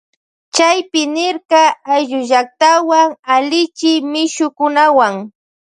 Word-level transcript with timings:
Chaypi 0.55 1.01
nirka 1.13 1.61
ayllullaktawan 1.93 3.09
allichi 3.33 3.91
mishukunawuan. 4.11 5.15